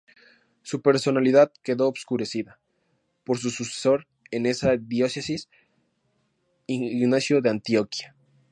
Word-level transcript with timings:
Su 0.63 0.81
personalidad 0.81 1.51
quedó 1.61 1.87
oscurecida 1.87 2.59
por 3.23 3.37
su 3.37 3.51
sucesor 3.51 4.07
en 4.31 4.47
esa 4.47 4.75
diócesis, 4.75 5.47
Ignacio 6.65 7.39
de 7.41 7.51
Antioquía. 7.51 8.15